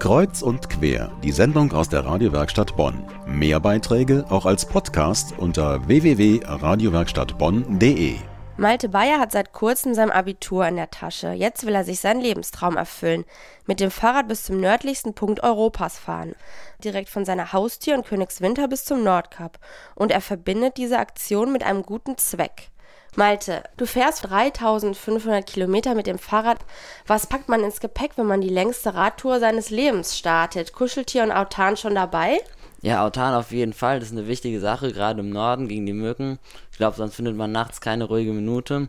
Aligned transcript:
Kreuz 0.00 0.40
und 0.40 0.70
quer, 0.70 1.12
die 1.22 1.30
Sendung 1.30 1.72
aus 1.72 1.90
der 1.90 2.06
Radiowerkstatt 2.06 2.74
Bonn. 2.74 3.04
Mehr 3.26 3.60
Beiträge 3.60 4.24
auch 4.30 4.46
als 4.46 4.64
Podcast 4.64 5.34
unter 5.36 5.86
www.radiowerkstattbonn.de. 5.86 8.14
Malte 8.56 8.88
Bayer 8.88 9.20
hat 9.20 9.30
seit 9.30 9.52
kurzem 9.52 9.92
sein 9.92 10.10
Abitur 10.10 10.66
in 10.66 10.76
der 10.76 10.90
Tasche. 10.90 11.32
Jetzt 11.32 11.66
will 11.66 11.74
er 11.74 11.84
sich 11.84 12.00
seinen 12.00 12.22
Lebenstraum 12.22 12.78
erfüllen. 12.78 13.26
Mit 13.66 13.80
dem 13.80 13.90
Fahrrad 13.90 14.26
bis 14.26 14.44
zum 14.44 14.58
nördlichsten 14.58 15.12
Punkt 15.12 15.42
Europas 15.42 15.98
fahren. 15.98 16.34
Direkt 16.82 17.10
von 17.10 17.26
seiner 17.26 17.52
Haustür 17.52 17.94
in 17.94 18.02
Königswinter 18.02 18.68
bis 18.68 18.86
zum 18.86 19.04
Nordkap. 19.04 19.58
Und 19.94 20.12
er 20.12 20.22
verbindet 20.22 20.78
diese 20.78 20.98
Aktion 20.98 21.52
mit 21.52 21.62
einem 21.62 21.82
guten 21.82 22.16
Zweck. 22.16 22.70
Malte, 23.16 23.64
du 23.76 23.86
fährst 23.86 24.30
3500 24.30 25.44
Kilometer 25.46 25.94
mit 25.94 26.06
dem 26.06 26.18
Fahrrad. 26.18 26.58
Was 27.06 27.26
packt 27.26 27.48
man 27.48 27.64
ins 27.64 27.80
Gepäck, 27.80 28.12
wenn 28.16 28.26
man 28.26 28.40
die 28.40 28.48
längste 28.48 28.94
Radtour 28.94 29.40
seines 29.40 29.70
Lebens 29.70 30.16
startet? 30.16 30.72
Kuscheltier 30.72 31.24
und 31.24 31.32
Autan 31.32 31.76
schon 31.76 31.94
dabei? 31.94 32.38
Ja, 32.82 33.04
Autan 33.04 33.34
auf 33.34 33.50
jeden 33.50 33.72
Fall. 33.72 33.98
Das 33.98 34.10
ist 34.10 34.16
eine 34.16 34.28
wichtige 34.28 34.60
Sache, 34.60 34.92
gerade 34.92 35.20
im 35.20 35.30
Norden 35.30 35.68
gegen 35.68 35.86
die 35.86 35.92
Mücken. 35.92 36.38
Ich 36.70 36.78
glaube, 36.78 36.96
sonst 36.96 37.16
findet 37.16 37.36
man 37.36 37.52
nachts 37.52 37.80
keine 37.80 38.04
ruhige 38.04 38.32
Minute. 38.32 38.88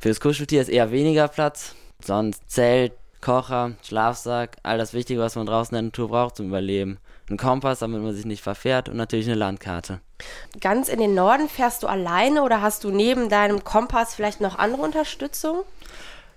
Für 0.00 0.08
das 0.08 0.20
Kuscheltier 0.20 0.60
ist 0.60 0.68
eher 0.68 0.90
weniger 0.90 1.28
Platz. 1.28 1.74
Sonst 2.04 2.50
Zelt, 2.50 2.92
Kocher, 3.24 3.72
Schlafsack, 3.82 4.58
all 4.62 4.76
das 4.76 4.92
Wichtige, 4.92 5.20
was 5.20 5.34
man 5.34 5.46
draußen 5.46 5.74
in 5.74 5.84
der 5.84 5.88
Natur 5.88 6.08
braucht 6.08 6.36
zum 6.36 6.48
Überleben. 6.48 6.98
Ein 7.30 7.38
Kompass, 7.38 7.78
damit 7.78 8.02
man 8.02 8.14
sich 8.14 8.26
nicht 8.26 8.42
verfährt 8.42 8.90
und 8.90 8.96
natürlich 8.96 9.26
eine 9.26 9.34
Landkarte. 9.34 10.00
Ganz 10.60 10.90
in 10.90 10.98
den 10.98 11.14
Norden 11.14 11.48
fährst 11.48 11.82
du 11.82 11.86
alleine 11.86 12.42
oder 12.42 12.60
hast 12.60 12.84
du 12.84 12.90
neben 12.90 13.30
deinem 13.30 13.64
Kompass 13.64 14.14
vielleicht 14.14 14.42
noch 14.42 14.58
andere 14.58 14.82
Unterstützung? 14.82 15.62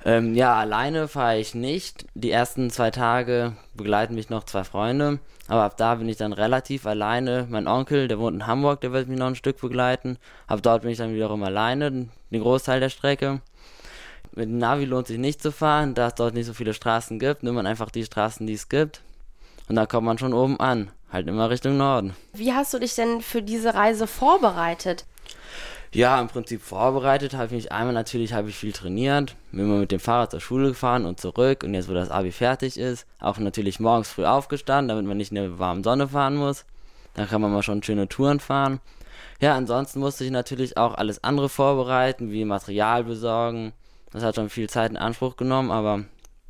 Ähm, 0.06 0.34
ja, 0.34 0.56
alleine 0.56 1.10
fahre 1.10 1.38
ich 1.40 1.54
nicht. 1.54 2.06
Die 2.14 2.32
ersten 2.32 2.70
zwei 2.70 2.90
Tage 2.90 3.58
begleiten 3.74 4.16
mich 4.16 4.30
noch 4.30 4.46
zwei 4.46 4.64
Freunde, 4.64 5.20
aber 5.50 5.64
ab 5.64 5.76
da 5.76 5.96
bin 5.96 6.08
ich 6.08 6.16
dann 6.16 6.32
relativ 6.32 6.86
alleine. 6.86 7.48
Mein 7.50 7.68
Onkel, 7.68 8.08
der 8.08 8.18
wohnt 8.18 8.36
in 8.36 8.48
Hamburg, 8.48 8.80
der 8.80 8.94
wird 8.94 9.10
mich 9.10 9.20
noch 9.20 9.28
ein 9.28 9.36
Stück 9.36 9.60
begleiten. 9.60 10.18
Ab 10.48 10.62
dort 10.64 10.84
bin 10.84 10.92
ich 10.92 11.00
dann 11.00 11.14
wiederum 11.14 11.44
alleine, 11.44 11.92
den 11.92 12.42
Großteil 12.42 12.80
der 12.80 12.90
Strecke. 12.90 13.42
Mit 14.38 14.50
dem 14.50 14.60
Navi 14.60 14.86
lohnt 14.86 15.08
sich 15.08 15.18
nicht 15.18 15.42
zu 15.42 15.52
fahren, 15.52 15.96
da 15.96 16.10
es 16.10 16.14
dort 16.14 16.36
nicht 16.36 16.46
so 16.46 16.54
viele 16.54 16.76
Straßen 16.76 17.18
gibt. 17.18 17.42
Nimmt 17.42 17.56
man 17.56 17.66
einfach 17.66 17.90
die 17.90 18.06
Straßen, 18.06 18.46
die 18.46 18.54
es 18.54 18.70
gibt. 18.70 19.02
Und 19.68 19.78
da 19.78 19.88
kommt 19.88 20.06
man 20.06 20.20
schon 20.20 20.32
oben 20.32 20.60
an. 20.60 20.92
Halt 21.12 21.28
immer 21.28 21.50
Richtung 21.50 21.76
Norden. 21.78 22.16
Wie 22.34 22.54
hast 22.54 22.72
du 22.72 22.78
dich 22.78 22.94
denn 22.94 23.22
für 23.22 23.42
diese 23.42 23.74
Reise 23.74 24.06
vorbereitet? 24.06 25.08
Ja, 25.92 26.22
im 26.22 26.28
Prinzip 26.28 26.62
vorbereitet 26.62 27.34
habe 27.34 27.48
ich 27.48 27.52
mich 27.52 27.72
einmal 27.72 27.96
natürlich 27.96 28.34
habe 28.34 28.50
ich 28.50 28.56
viel 28.56 28.74
trainiert, 28.74 29.36
bin 29.52 29.62
immer 29.62 29.80
mit 29.80 29.92
dem 29.92 30.00
Fahrrad 30.00 30.30
zur 30.30 30.40
Schule 30.40 30.68
gefahren 30.68 31.06
und 31.06 31.20
zurück 31.20 31.64
und 31.64 31.74
jetzt 31.74 31.90
wo 31.90 31.94
das 31.94 32.12
Abi 32.12 32.32
fertig 32.32 32.78
ist, 32.78 33.08
auch 33.20 33.40
natürlich 33.40 33.80
morgens 33.80 34.10
früh 34.10 34.26
aufgestanden, 34.26 34.90
damit 34.90 35.06
man 35.06 35.18
nicht 35.18 35.32
in 35.32 35.36
der 35.36 35.58
warmen 35.58 35.84
Sonne 35.84 36.10
fahren 36.10 36.36
muss. 36.36 36.64
Dann 37.16 37.28
kann 37.28 37.42
man 37.42 37.52
mal 37.52 37.64
schon 37.64 37.82
schöne 37.82 38.08
Touren 38.08 38.40
fahren. 38.40 38.82
Ja, 39.42 39.56
ansonsten 39.56 40.00
musste 40.00 40.26
ich 40.26 40.30
natürlich 40.30 40.78
auch 40.78 40.94
alles 40.94 41.24
andere 41.24 41.50
vorbereiten, 41.50 42.32
wie 42.32 42.46
Material 42.46 43.04
besorgen. 43.04 43.74
Das 44.12 44.24
hat 44.24 44.36
schon 44.36 44.50
viel 44.50 44.70
Zeit 44.70 44.92
in 44.92 44.98
Anspruch 44.98 45.36
genommen, 45.36 45.72
aber 45.72 46.06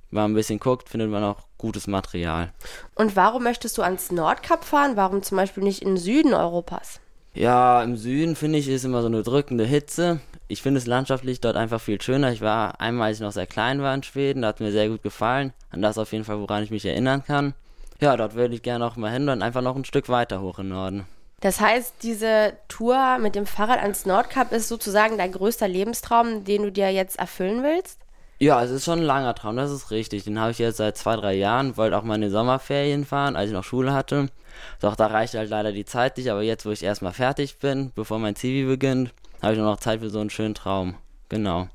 wenn 0.09 0.21
man 0.21 0.31
ein 0.31 0.35
bisschen 0.35 0.59
guckt, 0.59 0.89
findet 0.89 1.09
man 1.09 1.23
auch 1.23 1.47
gutes 1.57 1.87
Material. 1.87 2.53
Und 2.95 3.15
warum 3.15 3.43
möchtest 3.43 3.77
du 3.77 3.81
ans 3.81 4.11
Nordkap 4.11 4.63
fahren? 4.63 4.95
Warum 4.95 5.23
zum 5.23 5.37
Beispiel 5.37 5.63
nicht 5.63 5.81
in 5.81 5.89
den 5.89 5.97
Süden 5.97 6.33
Europas? 6.33 6.99
Ja, 7.33 7.83
im 7.83 7.97
Süden 7.97 8.35
finde 8.35 8.57
ich 8.57 8.67
ist 8.67 8.85
immer 8.85 9.01
so 9.01 9.07
eine 9.07 9.21
drückende 9.21 9.65
Hitze. 9.65 10.19
Ich 10.47 10.61
finde 10.61 10.79
es 10.79 10.87
landschaftlich 10.87 11.41
dort 11.41 11.55
einfach 11.55 11.81
viel 11.81 12.01
schöner. 12.01 12.31
Ich 12.31 12.41
war 12.41 12.79
einmal, 12.79 13.09
als 13.09 13.17
ich 13.17 13.21
noch 13.21 13.31
sehr 13.31 13.45
klein 13.47 13.81
war 13.81 13.93
in 13.93 14.01
Schweden, 14.01 14.41
da 14.41 14.47
hat 14.47 14.59
mir 14.59 14.71
sehr 14.71 14.89
gut 14.89 15.03
gefallen. 15.03 15.53
An 15.69 15.81
das 15.81 15.97
auf 15.97 16.13
jeden 16.13 16.23
Fall, 16.23 16.39
woran 16.39 16.63
ich 16.63 16.71
mich 16.71 16.85
erinnern 16.85 17.23
kann. 17.23 17.53
Ja, 17.99 18.15
dort 18.15 18.35
würde 18.35 18.55
ich 18.55 18.63
gerne 18.63 18.85
auch 18.85 18.95
mal 18.95 19.11
hin 19.11 19.27
und 19.27 19.41
einfach 19.41 19.61
noch 19.61 19.75
ein 19.75 19.85
Stück 19.85 20.07
weiter 20.09 20.41
hoch 20.41 20.59
im 20.59 20.69
Norden. 20.69 21.05
Das 21.39 21.59
heißt, 21.59 21.95
diese 22.01 22.53
Tour 22.67 23.19
mit 23.19 23.35
dem 23.35 23.45
Fahrrad 23.45 23.79
ans 23.79 24.07
Nordkap 24.07 24.51
ist 24.51 24.67
sozusagen 24.67 25.19
dein 25.19 25.31
größter 25.31 25.67
Lebenstraum, 25.67 26.43
den 26.43 26.63
du 26.63 26.71
dir 26.71 26.91
jetzt 26.91 27.19
erfüllen 27.19 27.61
willst? 27.61 27.99
Ja, 28.39 28.63
es 28.63 28.71
ist 28.71 28.85
schon 28.85 28.99
ein 28.99 29.05
langer 29.05 29.35
Traum, 29.35 29.55
das 29.55 29.71
ist 29.71 29.91
richtig. 29.91 30.23
Den 30.23 30.39
habe 30.39 30.51
ich 30.51 30.57
jetzt 30.57 30.77
seit 30.77 30.97
zwei, 30.97 31.15
drei 31.15 31.33
Jahren, 31.33 31.77
wollte 31.77 31.95
auch 31.97 32.03
mal 32.03 32.15
in 32.15 32.21
die 32.21 32.29
Sommerferien 32.29 33.05
fahren, 33.05 33.35
als 33.35 33.49
ich 33.49 33.53
noch 33.53 33.63
Schule 33.63 33.93
hatte. 33.93 34.29
Doch 34.79 34.95
da 34.95 35.07
reicht 35.07 35.35
halt 35.35 35.49
leider 35.49 35.71
die 35.71 35.85
Zeit 35.85 36.17
nicht, 36.17 36.29
aber 36.29 36.41
jetzt, 36.41 36.65
wo 36.65 36.71
ich 36.71 36.83
erstmal 36.83 37.13
fertig 37.13 37.59
bin, 37.59 37.91
bevor 37.93 38.17
mein 38.17 38.35
Zivi 38.35 38.67
beginnt, 38.67 39.13
habe 39.41 39.53
ich 39.53 39.59
nur 39.59 39.69
noch 39.69 39.79
Zeit 39.79 39.99
für 39.99 40.09
so 40.09 40.19
einen 40.19 40.31
schönen 40.31 40.55
Traum. 40.55 40.95
Genau. 41.29 41.67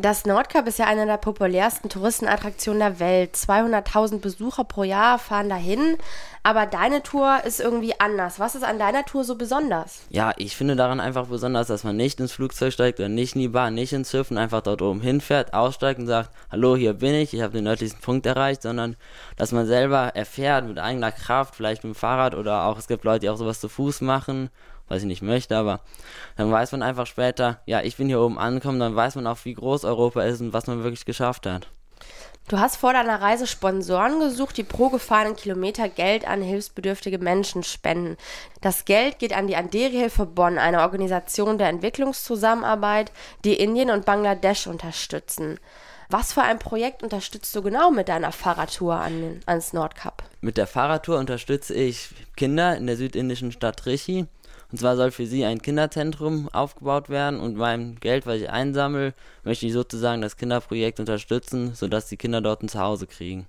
Das 0.00 0.26
Nordkap 0.26 0.68
ist 0.68 0.78
ja 0.78 0.86
eine 0.86 1.06
der 1.06 1.16
populärsten 1.16 1.88
Touristenattraktionen 1.88 2.78
der 2.78 3.00
Welt. 3.00 3.34
200.000 3.34 4.20
Besucher 4.20 4.62
pro 4.62 4.84
Jahr 4.84 5.18
fahren 5.18 5.48
dahin. 5.48 5.96
Aber 6.44 6.66
deine 6.66 7.02
Tour 7.02 7.40
ist 7.44 7.58
irgendwie 7.58 7.98
anders. 7.98 8.38
Was 8.38 8.54
ist 8.54 8.62
an 8.62 8.78
deiner 8.78 9.04
Tour 9.04 9.24
so 9.24 9.34
besonders? 9.34 10.02
Ja, 10.10 10.32
ich 10.36 10.56
finde 10.56 10.76
daran 10.76 11.00
einfach 11.00 11.26
besonders, 11.26 11.66
dass 11.66 11.82
man 11.82 11.96
nicht 11.96 12.20
ins 12.20 12.30
Flugzeug 12.30 12.72
steigt 12.72 13.00
oder 13.00 13.08
nicht 13.08 13.34
in 13.34 13.40
die 13.40 13.48
Bahn, 13.48 13.74
nicht 13.74 13.92
ins 13.92 14.12
Schiff 14.12 14.30
einfach 14.30 14.60
dort 14.60 14.82
oben 14.82 15.00
hinfährt, 15.00 15.52
aussteigt 15.52 15.98
und 15.98 16.06
sagt, 16.06 16.30
hallo, 16.52 16.76
hier 16.76 16.92
bin 16.92 17.14
ich, 17.14 17.34
ich 17.34 17.42
habe 17.42 17.54
den 17.54 17.64
nördlichsten 17.64 18.00
Punkt 18.00 18.24
erreicht, 18.24 18.62
sondern 18.62 18.94
dass 19.36 19.50
man 19.50 19.66
selber 19.66 20.12
erfährt 20.14 20.64
mit 20.64 20.78
eigener 20.78 21.10
Kraft, 21.10 21.56
vielleicht 21.56 21.82
mit 21.82 21.94
dem 21.94 21.98
Fahrrad 21.98 22.36
oder 22.36 22.66
auch, 22.66 22.78
es 22.78 22.86
gibt 22.86 23.02
Leute, 23.02 23.20
die 23.20 23.30
auch 23.30 23.36
sowas 23.36 23.58
zu 23.58 23.68
Fuß 23.68 24.02
machen 24.02 24.50
was 24.88 25.02
ich 25.02 25.08
nicht 25.08 25.22
möchte, 25.22 25.56
aber 25.56 25.80
dann 26.36 26.50
weiß 26.50 26.72
man 26.72 26.82
einfach 26.82 27.06
später, 27.06 27.60
ja, 27.66 27.82
ich 27.82 27.96
bin 27.96 28.08
hier 28.08 28.20
oben 28.20 28.38
angekommen, 28.38 28.80
dann 28.80 28.96
weiß 28.96 29.14
man 29.16 29.26
auch, 29.26 29.38
wie 29.44 29.54
groß 29.54 29.84
Europa 29.84 30.22
ist 30.22 30.40
und 30.40 30.52
was 30.52 30.66
man 30.66 30.82
wirklich 30.82 31.04
geschafft 31.04 31.46
hat. 31.46 31.68
Du 32.48 32.58
hast 32.58 32.76
vor 32.76 32.94
deiner 32.94 33.20
Reise 33.20 33.46
Sponsoren 33.46 34.20
gesucht, 34.20 34.56
die 34.56 34.62
pro 34.62 34.88
gefahrenen 34.88 35.36
Kilometer 35.36 35.90
Geld 35.90 36.26
an 36.26 36.40
hilfsbedürftige 36.40 37.18
Menschen 37.18 37.62
spenden. 37.62 38.16
Das 38.62 38.86
Geld 38.86 39.18
geht 39.18 39.36
an 39.36 39.48
die 39.48 39.56
Anderi-Hilfe 39.56 40.24
Bonn, 40.24 40.56
eine 40.56 40.80
Organisation 40.80 41.58
der 41.58 41.68
Entwicklungszusammenarbeit, 41.68 43.12
die 43.44 43.52
Indien 43.52 43.90
und 43.90 44.06
Bangladesch 44.06 44.66
unterstützen. 44.66 45.60
Was 46.08 46.32
für 46.32 46.40
ein 46.40 46.58
Projekt 46.58 47.02
unterstützt 47.02 47.54
du 47.54 47.60
genau 47.60 47.90
mit 47.90 48.08
deiner 48.08 48.32
Fahrradtour 48.32 48.94
an 48.94 49.20
den, 49.20 49.40
ans 49.44 49.74
Nordkap? 49.74 50.22
Mit 50.40 50.56
der 50.56 50.66
Fahrradtour 50.66 51.18
unterstütze 51.18 51.74
ich 51.74 52.08
Kinder 52.34 52.78
in 52.78 52.86
der 52.86 52.96
südindischen 52.96 53.52
Stadt 53.52 53.84
Richi 53.84 54.26
und 54.70 54.78
zwar 54.78 54.96
soll 54.96 55.10
für 55.10 55.26
sie 55.26 55.44
ein 55.44 55.62
Kinderzentrum 55.62 56.48
aufgebaut 56.52 57.08
werden 57.08 57.40
und 57.40 57.56
beim 57.56 57.96
Geld, 58.00 58.26
was 58.26 58.36
ich 58.36 58.50
einsammle, 58.50 59.14
möchte 59.44 59.66
ich 59.66 59.72
sozusagen 59.72 60.20
das 60.20 60.36
Kinderprojekt 60.36 61.00
unterstützen, 61.00 61.74
sodass 61.74 62.08
die 62.08 62.18
Kinder 62.18 62.40
dort 62.40 62.62
ein 62.62 62.68
Zuhause 62.68 63.06
kriegen. 63.06 63.46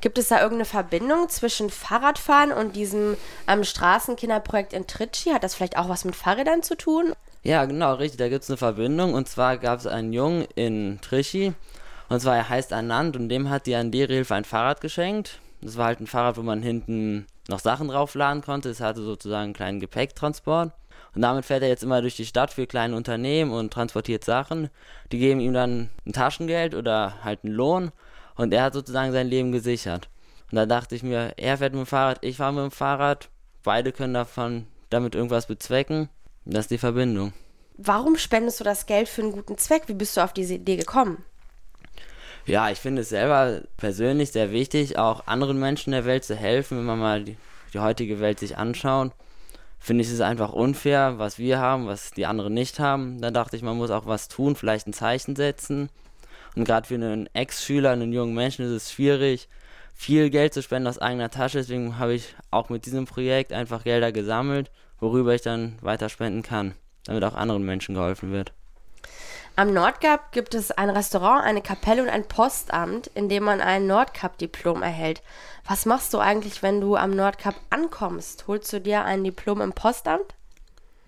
Gibt 0.00 0.18
es 0.18 0.28
da 0.28 0.36
irgendeine 0.36 0.64
Verbindung 0.64 1.28
zwischen 1.28 1.68
Fahrradfahren 1.68 2.52
und 2.52 2.76
diesem 2.76 3.16
ähm, 3.46 3.64
Straßenkinderprojekt 3.64 4.72
in 4.72 4.86
Tritschi? 4.86 5.30
Hat 5.30 5.42
das 5.42 5.54
vielleicht 5.54 5.76
auch 5.76 5.88
was 5.88 6.04
mit 6.04 6.14
Fahrrädern 6.14 6.62
zu 6.62 6.76
tun? 6.76 7.14
Ja, 7.42 7.64
genau, 7.64 7.94
richtig. 7.94 8.18
Da 8.18 8.28
gibt 8.28 8.44
es 8.44 8.50
eine 8.50 8.56
Verbindung. 8.56 9.14
Und 9.14 9.28
zwar 9.28 9.58
gab 9.58 9.80
es 9.80 9.86
einen 9.86 10.12
Jungen 10.12 10.46
in 10.54 11.00
Tritschi. 11.02 11.52
Und 12.08 12.20
zwar 12.20 12.36
er 12.36 12.48
heißt 12.48 12.72
Anand 12.72 13.16
und 13.16 13.28
dem 13.28 13.50
hat 13.50 13.66
die 13.66 13.74
Andere-Hilfe 13.74 14.34
ein 14.34 14.44
Fahrrad 14.44 14.80
geschenkt. 14.80 15.40
Das 15.60 15.76
war 15.76 15.86
halt 15.86 16.00
ein 16.00 16.06
Fahrrad, 16.06 16.36
wo 16.36 16.42
man 16.42 16.62
hinten 16.62 17.26
noch 17.48 17.58
Sachen 17.58 17.88
draufladen 17.88 18.42
konnte. 18.42 18.70
Es 18.70 18.80
hatte 18.80 19.02
sozusagen 19.02 19.44
einen 19.44 19.52
kleinen 19.54 19.80
Gepäcktransport. 19.80 20.72
Und 21.14 21.22
damit 21.22 21.44
fährt 21.44 21.62
er 21.62 21.68
jetzt 21.68 21.82
immer 21.82 22.00
durch 22.00 22.16
die 22.16 22.26
Stadt 22.26 22.52
für 22.52 22.66
kleine 22.66 22.94
Unternehmen 22.94 23.50
und 23.50 23.72
transportiert 23.72 24.24
Sachen. 24.24 24.70
Die 25.10 25.18
geben 25.18 25.40
ihm 25.40 25.54
dann 25.54 25.90
ein 26.06 26.12
Taschengeld 26.12 26.74
oder 26.74 27.24
halt 27.24 27.44
einen 27.44 27.54
Lohn. 27.54 27.90
Und 28.36 28.52
er 28.52 28.62
hat 28.64 28.74
sozusagen 28.74 29.12
sein 29.12 29.26
Leben 29.26 29.50
gesichert. 29.50 30.08
Und 30.50 30.56
da 30.56 30.66
dachte 30.66 30.94
ich 30.94 31.02
mir, 31.02 31.34
er 31.36 31.58
fährt 31.58 31.72
mit 31.72 31.80
dem 31.80 31.86
Fahrrad, 31.86 32.18
ich 32.22 32.36
fahre 32.36 32.52
mit 32.52 32.62
dem 32.62 32.70
Fahrrad. 32.70 33.30
Beide 33.64 33.92
können 33.92 34.14
davon 34.14 34.66
damit 34.90 35.14
irgendwas 35.14 35.46
bezwecken. 35.46 36.08
Das 36.44 36.66
ist 36.66 36.70
die 36.70 36.78
Verbindung. 36.78 37.32
Warum 37.76 38.16
spendest 38.16 38.60
du 38.60 38.64
das 38.64 38.86
Geld 38.86 39.08
für 39.08 39.22
einen 39.22 39.32
guten 39.32 39.58
Zweck? 39.58 39.84
Wie 39.86 39.94
bist 39.94 40.16
du 40.16 40.20
auf 40.20 40.32
diese 40.32 40.54
Idee 40.54 40.76
gekommen? 40.76 41.24
Ja, 42.46 42.70
ich 42.70 42.78
finde 42.78 43.02
es 43.02 43.10
selber 43.10 43.62
persönlich 43.76 44.32
sehr 44.32 44.52
wichtig, 44.52 44.98
auch 44.98 45.26
anderen 45.26 45.58
Menschen 45.58 45.92
der 45.92 46.04
Welt 46.04 46.24
zu 46.24 46.34
helfen, 46.34 46.78
wenn 46.78 46.86
man 46.86 46.98
mal 46.98 47.24
die, 47.24 47.36
die 47.74 47.80
heutige 47.80 48.20
Welt 48.20 48.38
sich 48.38 48.56
anschaut. 48.56 49.12
Finde 49.78 50.02
ich 50.02 50.10
es 50.10 50.20
einfach 50.20 50.52
unfair, 50.52 51.18
was 51.18 51.38
wir 51.38 51.58
haben, 51.58 51.86
was 51.86 52.10
die 52.10 52.26
anderen 52.26 52.54
nicht 52.54 52.80
haben. 52.80 53.20
Da 53.20 53.30
dachte 53.30 53.56
ich, 53.56 53.62
man 53.62 53.76
muss 53.76 53.90
auch 53.90 54.06
was 54.06 54.28
tun, 54.28 54.56
vielleicht 54.56 54.86
ein 54.86 54.92
Zeichen 54.92 55.36
setzen. 55.36 55.88
Und 56.56 56.64
gerade 56.64 56.88
für 56.88 56.94
einen 56.94 57.28
Ex-Schüler, 57.34 57.90
einen 57.90 58.12
jungen 58.12 58.34
Menschen 58.34 58.64
ist 58.64 58.72
es 58.72 58.92
schwierig, 58.92 59.48
viel 59.94 60.30
Geld 60.30 60.54
zu 60.54 60.62
spenden 60.62 60.88
aus 60.88 60.98
eigener 60.98 61.30
Tasche. 61.30 61.58
Deswegen 61.58 61.98
habe 61.98 62.14
ich 62.14 62.34
auch 62.50 62.68
mit 62.68 62.86
diesem 62.86 63.04
Projekt 63.04 63.52
einfach 63.52 63.84
Gelder 63.84 64.10
gesammelt, 64.10 64.70
worüber 65.00 65.34
ich 65.34 65.42
dann 65.42 65.76
weiter 65.80 66.08
spenden 66.08 66.42
kann, 66.42 66.74
damit 67.04 67.24
auch 67.24 67.34
anderen 67.34 67.64
Menschen 67.64 67.94
geholfen 67.94 68.32
wird. 68.32 68.52
Am 69.58 69.72
Nordkap 69.72 70.30
gibt 70.30 70.54
es 70.54 70.70
ein 70.70 70.88
Restaurant, 70.88 71.42
eine 71.42 71.62
Kapelle 71.62 72.00
und 72.00 72.08
ein 72.08 72.28
Postamt, 72.28 73.08
in 73.16 73.28
dem 73.28 73.42
man 73.42 73.60
ein 73.60 73.88
Nordkap-Diplom 73.88 74.84
erhält. 74.84 75.20
Was 75.66 75.84
machst 75.84 76.14
du 76.14 76.18
eigentlich, 76.18 76.62
wenn 76.62 76.80
du 76.80 76.94
am 76.94 77.10
Nordkap 77.10 77.56
ankommst? 77.68 78.46
Holst 78.46 78.72
du 78.72 78.80
dir 78.80 79.04
ein 79.04 79.24
Diplom 79.24 79.60
im 79.60 79.72
Postamt? 79.72 80.36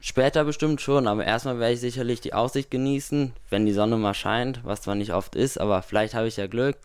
Später 0.01 0.43
bestimmt 0.43 0.81
schon, 0.81 1.07
aber 1.07 1.25
erstmal 1.25 1.61
werde 1.61 1.75
ich 1.75 1.81
sicherlich 1.81 2.23
die 2.23 2.35
Aussicht 2.35 2.73
genießen, 2.73 3.35
wenn 3.51 3.67
die 3.67 3.73
Sonne 3.73 3.97
mal 3.99 4.15
scheint, 4.15 4.65
was 4.65 4.83
zwar 4.83 4.97
nicht 4.97 5.13
oft 5.13 5.37
ist, 5.37 5.61
aber 5.61 5.83
vielleicht 5.83 6.15
habe 6.15 6.27
ich 6.27 6.37
ja 6.37 6.49
Glück. 6.49 6.77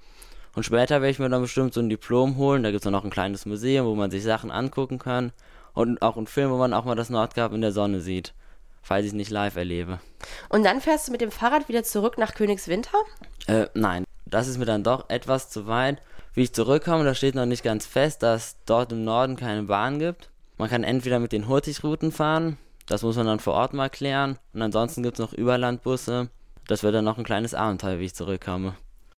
Und 0.53 0.65
später 0.65 1.01
werde 1.01 1.09
ich 1.09 1.17
mir 1.17 1.29
dann 1.29 1.41
bestimmt 1.41 1.73
so 1.73 1.79
ein 1.79 1.89
Diplom 1.89 2.37
holen. 2.37 2.61
Da 2.61 2.69
gibt 2.69 2.85
es 2.85 2.91
noch 2.91 3.03
ein 3.03 3.09
kleines 3.09 3.47
Museum, 3.47 3.87
wo 3.87 3.95
man 3.95 4.11
sich 4.11 4.21
Sachen 4.21 4.51
angucken 4.51 4.99
kann. 4.99 5.31
Und 5.73 6.03
auch 6.03 6.15
einen 6.15 6.27
Film, 6.27 6.51
wo 6.51 6.57
man 6.57 6.75
auch 6.75 6.85
mal 6.85 6.93
das 6.93 7.09
Nordkap 7.09 7.53
in 7.53 7.61
der 7.61 7.71
Sonne 7.71 8.01
sieht, 8.01 8.35
falls 8.83 9.05
ich 9.05 9.13
es 9.13 9.15
nicht 9.15 9.31
live 9.31 9.55
erlebe. 9.55 9.99
Und 10.49 10.63
dann 10.63 10.81
fährst 10.81 11.07
du 11.07 11.11
mit 11.11 11.21
dem 11.21 11.31
Fahrrad 11.31 11.67
wieder 11.69 11.83
zurück 11.83 12.17
nach 12.17 12.33
Königswinter? 12.33 12.97
Äh, 13.47 13.67
nein, 13.73 14.03
das 14.25 14.47
ist 14.47 14.57
mir 14.57 14.65
dann 14.65 14.83
doch 14.83 15.09
etwas 15.09 15.49
zu 15.49 15.67
weit. 15.67 16.01
Wie 16.33 16.43
ich 16.43 16.53
zurückkomme, 16.53 17.05
da 17.05 17.15
steht 17.15 17.35
noch 17.35 17.45
nicht 17.45 17.63
ganz 17.63 17.85
fest, 17.85 18.23
dass 18.23 18.57
dort 18.65 18.91
im 18.91 19.03
Norden 19.03 19.35
keine 19.35 19.63
Bahn 19.63 19.99
gibt. 19.99 20.29
Man 20.57 20.69
kann 20.69 20.83
entweder 20.83 21.19
mit 21.19 21.31
den 21.31 21.47
Hurtigrouten 21.47 22.11
fahren, 22.11 22.57
das 22.85 23.01
muss 23.01 23.15
man 23.15 23.25
dann 23.25 23.39
vor 23.39 23.53
Ort 23.53 23.73
mal 23.73 23.89
klären. 23.89 24.37
Und 24.53 24.61
ansonsten 24.61 25.03
gibt 25.03 25.15
es 25.15 25.19
noch 25.19 25.33
Überlandbusse. 25.33 26.29
Das 26.67 26.83
wird 26.83 26.95
dann 26.95 27.05
noch 27.05 27.17
ein 27.17 27.23
kleines 27.23 27.53
Abenteuer, 27.53 27.99
wie 27.99 28.05
ich 28.05 28.15
zurückkomme. 28.15 28.75